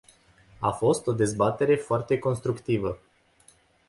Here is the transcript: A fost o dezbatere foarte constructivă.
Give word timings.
A 0.59 0.71
fost 0.71 1.07
o 1.07 1.11
dezbatere 1.13 1.75
foarte 1.75 2.19
constructivă. 2.19 2.99